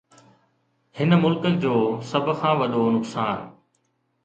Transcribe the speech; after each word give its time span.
هن 0.99 1.11
ملڪ 1.23 1.43
جو 1.63 1.75
سڀ 2.09 2.25
کان 2.39 2.53
وڏو 2.59 2.83
نقصان 2.95 3.37